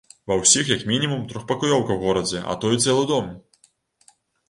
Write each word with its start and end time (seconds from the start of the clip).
Ва 0.29 0.37
ўсіх 0.43 0.71
як 0.71 0.81
мінімум 0.91 1.21
трохпакаёўка 1.35 1.87
ў 1.93 1.99
горадзе, 2.07 2.43
а 2.53 2.59
то 2.65 2.75
і 2.79 2.83
цэлы 2.89 3.07
дом! 3.15 3.33